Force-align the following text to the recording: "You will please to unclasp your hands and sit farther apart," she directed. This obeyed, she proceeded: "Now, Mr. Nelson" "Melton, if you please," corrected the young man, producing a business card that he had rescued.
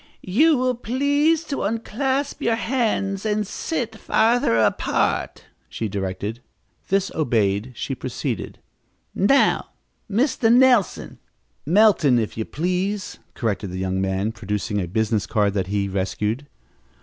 "You 0.33 0.57
will 0.57 0.73
please 0.73 1.43
to 1.43 1.61
unclasp 1.61 2.41
your 2.41 2.55
hands 2.55 3.23
and 3.23 3.45
sit 3.45 3.95
farther 3.97 4.57
apart," 4.57 5.45
she 5.69 5.87
directed. 5.87 6.41
This 6.89 7.11
obeyed, 7.13 7.73
she 7.75 7.93
proceeded: 7.93 8.57
"Now, 9.13 9.67
Mr. 10.09 10.51
Nelson" 10.51 11.19
"Melton, 11.67 12.17
if 12.17 12.35
you 12.35 12.45
please," 12.45 13.19
corrected 13.35 13.69
the 13.69 13.77
young 13.77 14.01
man, 14.01 14.31
producing 14.31 14.81
a 14.81 14.87
business 14.87 15.27
card 15.27 15.53
that 15.53 15.67
he 15.67 15.85
had 15.85 15.93
rescued. 15.93 16.47